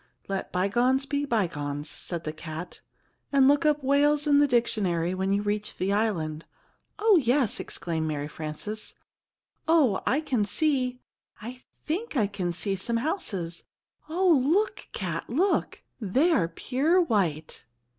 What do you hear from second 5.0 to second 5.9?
when you reach